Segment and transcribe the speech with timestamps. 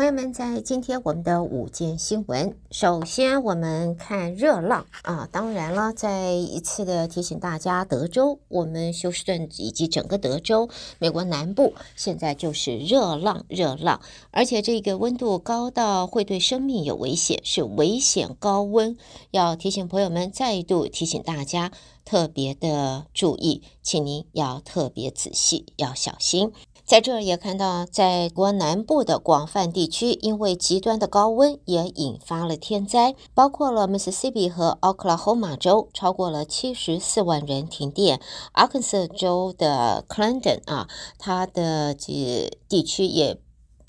[0.00, 5.28] 朋友们，在今天我们的午间新闻，首先我们看热浪啊。
[5.30, 14.00] 当然了，再一次的提醒大家，德州、我们休斯顿以及整个德州、美国南部，现在就是热浪，热浪，
[14.30, 18.96] 而且这个温度高到会对生命有危险，是危险高温。
[19.32, 21.72] 要提醒朋友们，再度提醒大家，
[22.06, 26.52] 特别的注意，请您要特别仔细，要小心。
[26.90, 38.20] 在这儿也看到，在国南部的广泛地区，因为极端的高温，也引发了天灾，包括了密西西比和奥克拉荷马州，超过了七十四万人停电。
[38.54, 43.38] 阿肯色州的 Clendon 啊，它的这地区也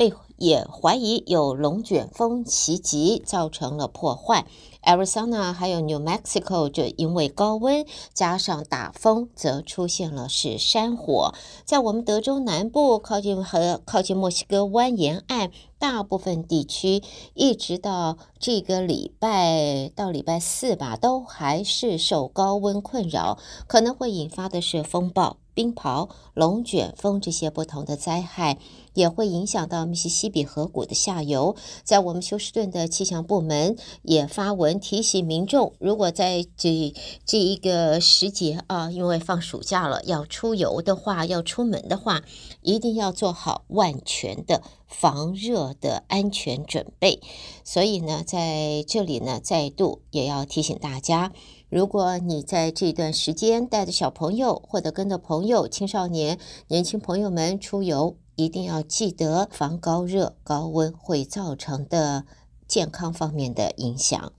[0.01, 4.47] 被也怀疑有龙卷风袭击，造成了破坏。
[4.81, 11.35] Arizona 还有 New Mexico 就因为高温加上大风，则出现了是山火。
[11.65, 17.03] 在我们德州南部靠近和靠近墨西哥湾沿岸，大部分地区
[17.35, 25.38] 一直到这个礼拜到礼拜四吧，都还是受高温困扰，可能会引发的是风暴。
[25.53, 28.57] 冰雹、龙卷风这些不同的灾害，
[28.94, 31.55] 也会影响到密西西比河谷的下游。
[31.83, 36.93] 在我们休斯顿的气象部门也发文提醒民众，如果在这
[37.25, 42.23] 这一个时节啊，因为放暑假了，要出游的话，要出门的话，
[42.61, 47.21] 一定要做好万全的防热的安全准备。
[47.63, 51.31] 所以呢，在这里呢，再度也要提醒大家。
[51.72, 62.25] 如果你在这段时间带着小朋友，或者跟着朋友、青少年、年轻朋友们出游，一定要记得防高热、高温会造成的
[62.67, 64.33] 健康方面的影响。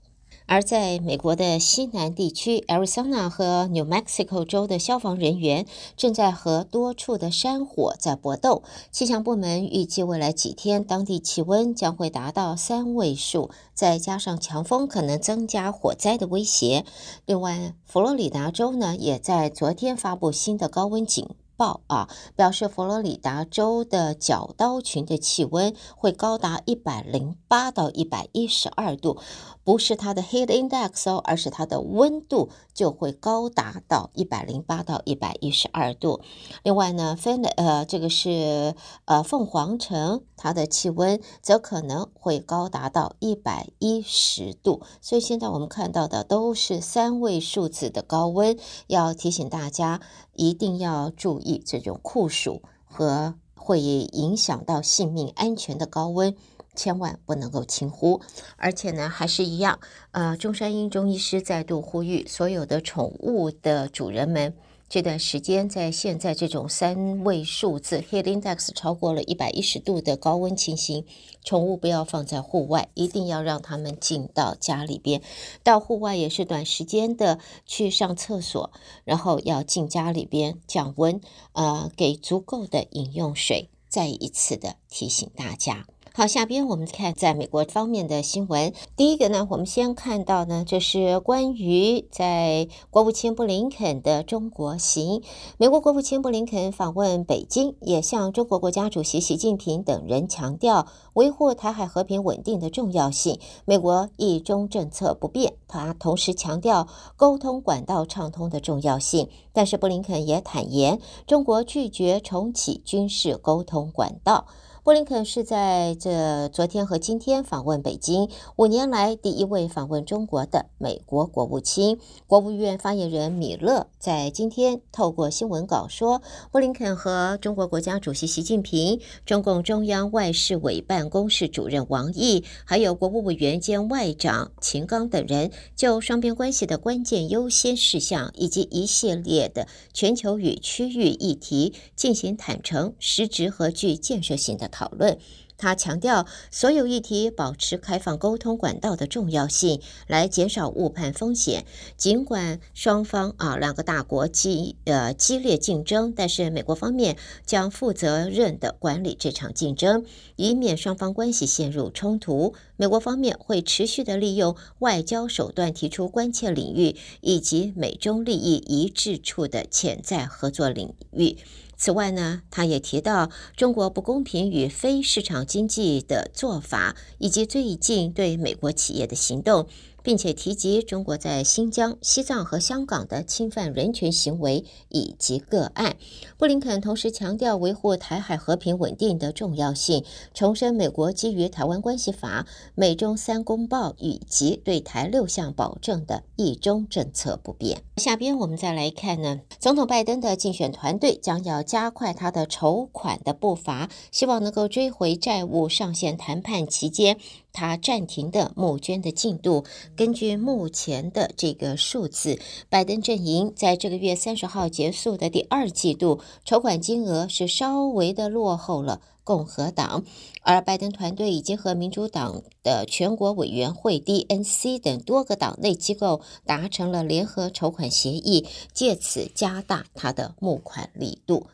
[0.45, 8.61] 而在美国的西南地区，Arizona 和 New Mexico 州的消防人员正在和多处的山火在搏斗。
[8.91, 16.85] 气象部门预计未来几天当地气温将会达到三位数，再加上强风，可能增加火灾的威胁。
[17.25, 21.27] 另外，佛罗里达州呢，也在昨天发布新的高温警
[21.63, 29.17] 报啊，表示佛罗里达州的角刀群的气温会高达一百零八到一百一十二度。
[29.63, 36.19] 不是它的 heat index 哦，而是它的温度就会高达到一百零八到一百一十二度。
[36.63, 38.75] 另外呢，分呃，这个是
[39.05, 44.81] 呃凤凰城，它的气温则可能会高达到一百一十度。
[44.99, 48.57] 所以现在我们看到的都是三位数字的高温，
[48.87, 50.01] 要提醒大家
[50.33, 56.35] 一定要注意这种酷暑和会影响到性命安全的高温。
[56.75, 58.19] 千万不能够轻忽，
[58.57, 64.55] 而且呢，还是一样，呃，中山英中医师再度呼吁所有的宠物的主人们，
[64.93, 71.03] 这段时间在现在这种三位数字 heat index 超过了一百一十度的高温情形，
[71.43, 75.23] 宠物不要放在户外，一定要让他们进到家里边，
[75.63, 78.71] 到户外也是短时间的去上厕所，
[79.03, 81.19] 然后要进家里边降温，
[81.53, 83.71] 呃，给足够的饮用水。
[83.89, 85.87] 再一次的提醒大家。
[86.15, 88.71] 好，下边我们看在美国方面的新闻。
[88.95, 95.23] 第一个呢，我们先看到呢，就是关于在国务卿布林肯的中国行。
[95.57, 103.39] 美国国务卿布林肯访问北京，也向中国国家主席习近平等人强调维护台海和平稳定的重要性。
[103.65, 106.87] 美国一中政策不变，他同时强调
[107.17, 109.27] 沟通管道畅通的重要性。
[109.51, 114.45] 但是布林肯也坦言，中国拒绝重启军事沟通管道。
[114.83, 118.27] 布林肯是在这昨天和今天访问北京，
[118.57, 122.01] 五年来第一位访问中国的美国国务卿。
[122.27, 126.21] 国务院发言人米勒在今天透过新闻稿说，
[126.51, 145.19] 布林肯和中国国家主席习近平、中共中央外事委办公室主任王毅，还有国务委员兼外长秦刚等人，就双边关系的关键优先事项以及一系列的全球与区域议题进行坦诚、实质和具建设性的讨论，
[145.55, 151.65] 他强调所有议题保持开放沟通管道的重要性，来减少误判风险。
[151.95, 157.15] 尽管双方啊两个大国激呃激烈竞争，但是美国方面
[157.45, 160.03] 将负责任地管理这场竞争，
[160.35, 162.55] 以免双方关系陷入冲突。
[162.75, 171.37] 美国方面会持续地利用外交手段提出关切领域以及美中利益一致处的潜在合作领域。
[171.83, 179.67] 此外呢，他也提到中国不公平与非市场经济的做法，以及最近对美国企业的行动，
[180.03, 185.95] 并且提及中国在新疆、西藏和香港的侵犯人权行为以及个案。
[186.37, 190.03] 布林肯同时强调维护台海和平稳定的重要性，
[190.33, 192.43] 重申美国基于《台湾关系法》、
[192.75, 197.81] 美中三公报以及对台六项保证的一中政策不变。
[197.97, 207.17] 下边我们再来看呢，总统拜登的竞选团队将要加快他的筹款的步伐，希望能够追回债务上限谈判期间
[207.53, 209.63] 他暂停的募捐的进度。
[209.95, 212.39] 根据目前的这个数字，
[212.69, 218.99] 拜登阵营在这个月三十号结束的第二季度筹款金额是稍微的落后了。
[219.25, 220.03] 共和党，
[220.41, 231.47] 而拜登团队已经和民主党的全国委员会 （DNC） 等多个党内机构达成了联合筹款协议，借此加大他的募款力度。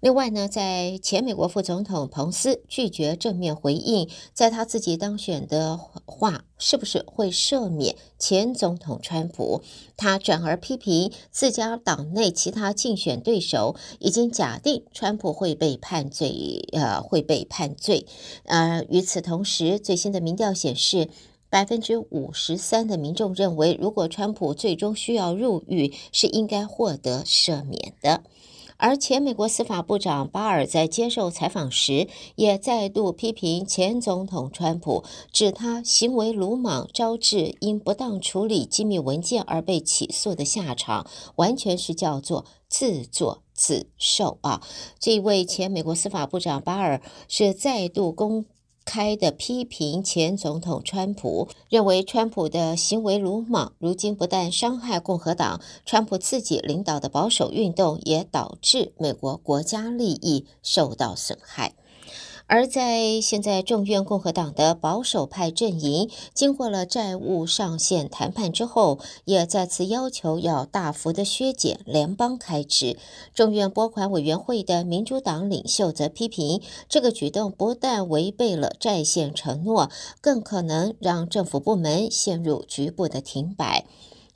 [0.00, 9.60] 另外呢，在前美国副总统彭斯拒绝正面回应，在他自己当选的话，是不是会赦免前总统川普？
[9.96, 18.06] 他转而批评自家党内其他竞选对手已经假定川普会被判罪，呃，会被判罪。
[18.44, 21.08] 呃，与此同时，最新的民调显示，
[21.50, 28.22] 百分之五十三的民众认为，如果川普最终需要入狱，是应该获得赦免的。
[28.78, 35.02] 而前美国司法部长巴尔在接受采访时，也再度批评前总统川普，
[35.32, 44.62] 指他行为鲁莽，招致因不当处理机密文件而被起诉的下场，完全是叫做自作自受啊！
[45.00, 48.46] 这位前美国司法部长巴尔是再度公。
[48.88, 61.74] 开的批评前总统川普，认为川普的行为鲁莽，如今不但伤害共和党，川普自己领导的保守运动也导致美国国家利益受到损害。
[62.48, 72.96] 而在现在众院共和党的保守派阵营，经过了债务上限谈判之后，也再次要求要大幅的削减联邦开支。
[73.34, 79.90] 众院拨款委员会的民主党领袖则批评，这个举动不但违背了债线承诺，
[80.22, 83.84] 更可能让政府部门陷入局部的停摆。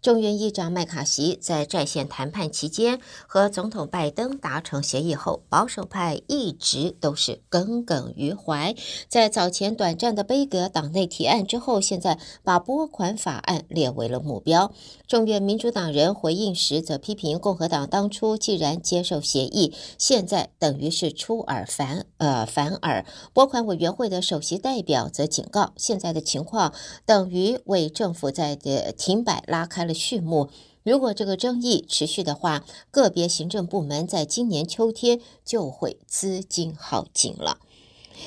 [0.03, 8.75] 众院议长麦卡锡在在线谈判期间和总统拜登达成协议后，保守派一直都是耿耿于怀。
[9.09, 14.73] 在早前短暂的杯葛党内提案之后，现在把拨款法案列为了目标。
[15.07, 23.07] 众院民主党人回应时则批评共和党当初既然接受协议，现在等于是出尔反呃反尔。
[23.33, 26.75] 拨款委员会的首席代表则警告，现在的情况
[27.07, 30.49] 等于为政府在的停摆拉开了序幕。
[30.85, 37.59] 如果这个争议持续的话，个别行政部门在今年秋天就会资金耗尽了。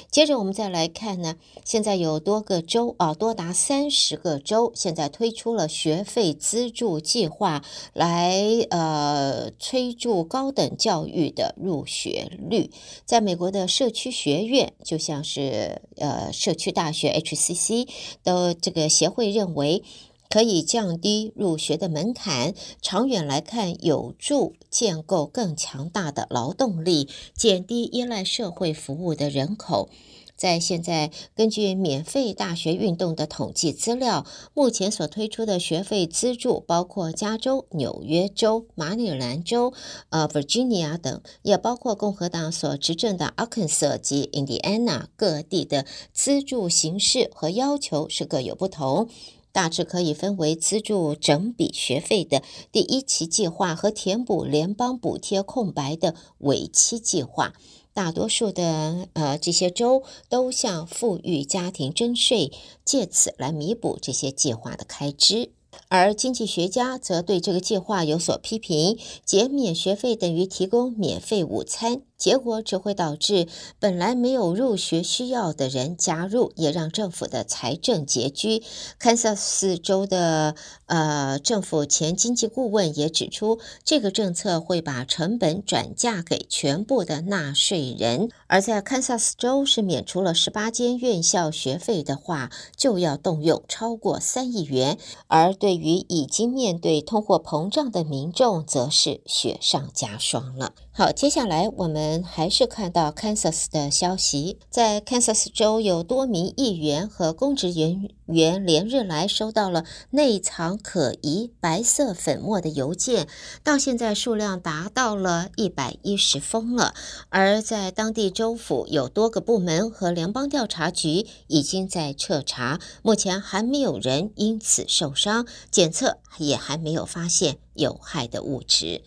[0.10, 7.64] 接着我们再来看呢，现在有多个州啊，多达三十个州，现在推出了学费资助计划，
[7.94, 12.72] 来呃催助高等教育的入学率。
[13.06, 17.88] 在美国的社区学院，就像是呃社区大学 HCC
[18.24, 19.84] 的这个协会认为。
[20.30, 29.90] 可以降低入学的门槛，长远来看有助建构更强大的劳动力，减低依赖社会服务的人口。
[30.38, 39.74] 在现在，根据免费大学运动的统计资料，目前所推出的学费资助包括加州、纽约州、马里兰州、
[40.10, 49.08] 呃，Virginia 等，也包括共和党所执政的 Arkansas 及 Indiana 各地的资助形式和要求是各有不同。
[49.56, 52.44] 大致可以分为资助整笔学费的
[52.74, 57.54] 第一期计划和填补联邦补贴空白的尾期计划。
[57.94, 62.52] 大多数的呃这些州都向富裕家庭征税，
[62.84, 65.54] 借此来弥补这些计划的开支。
[65.88, 72.02] 而经济学家则对这个计划有所批评，减免学费等于提供免费午餐。
[72.18, 73.48] 结果只会导致
[73.80, 78.64] 本来没有入学需要的人加入，也让政府的财政拮据。
[78.98, 80.56] 堪萨斯州的
[80.86, 88.30] 呃政府前经济顾问也指出，这个政策会把成本转嫁给全部的纳税人。
[88.48, 94.98] 而在堪萨斯州是免除了十八间院校学费的话，就要动用超过三亿元。
[95.28, 100.72] 而对于已经面对通货膨胀的民众，则是雪上加霜了。
[100.98, 113.28] 好，接下来我们还是看到 Kansas 的消息，在 Kansas 州有多名议员和公职人员连日来收到了内藏可疑白色粉末的邮件，
[113.62, 116.94] 到现在数量达到了一百一十封了。
[117.28, 129.04] 而在当地州府有多个部门和联邦调查局已经在彻查，目前还没有人因此受伤，检测也还没有发现有害的物质。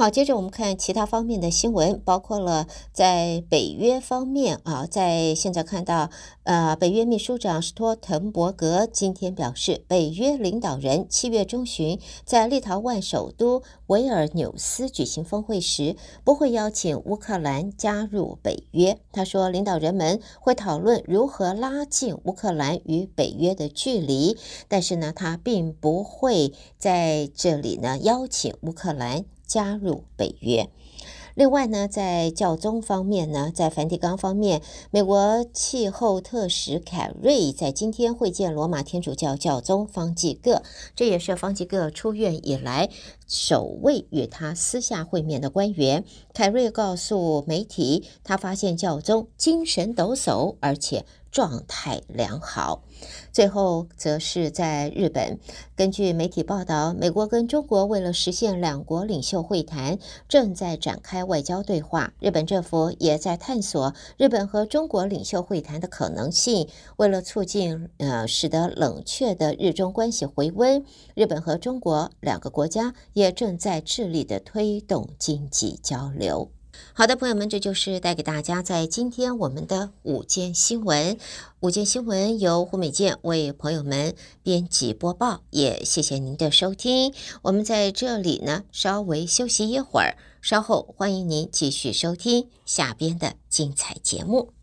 [0.00, 6.08] 好，接着我们看其他方面的新闻，包括了在北约方面啊，在现在看到，
[6.44, 18.98] 呃，北约秘书长斯托滕伯格今天表示，北约领导人七月中旬在立陶宛首都维尔纽斯举行峰会时，不会邀请乌克兰加入北约。
[19.12, 29.26] 他说，领导人们会讨论如何拉近乌克兰与北约的距离，但是呢，他并不会在这里呢邀请乌克兰。
[29.50, 30.70] 加入北约。
[31.36, 40.62] 另外呢，在教宗方面呢，在梵蒂冈方面，美国气候特使凯瑞在今天会见罗马天主教教宗方济各，
[40.94, 42.90] 这也是方济各出院以来
[43.26, 46.04] 首位与他私下会面的官员。
[46.34, 52.82] 凯瑞告诉媒体，他发现教宗精神抖擞，而且状态良好。
[53.32, 55.38] 最后，则是在日本。
[55.74, 62.12] 根据媒体报道，美国跟中国为了实现两国领袖会谈，正在展开外交对话。
[62.20, 66.68] 日本政府也在探索日本和中国领袖会谈的可能性。
[66.96, 70.84] 为了促进呃，使得冷却的日中关系回温，
[71.14, 76.50] 日本和中国两个国家也正在致力的推动经济交流。
[76.92, 81.16] 好的，朋友们，这就是带给大家在今天我们的五件新闻。
[81.60, 87.12] 五件新闻由胡美健为朋友们编辑播报，也谢谢您的收听。
[87.42, 94.59] 我们在这里呢，稍微休息一会儿，稍后欢迎您继续收听下边的精彩节目。